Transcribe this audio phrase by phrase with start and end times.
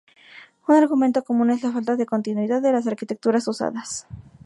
[0.67, 4.07] Un argumento común es la falta de continuidad de las arquitecturas usadas.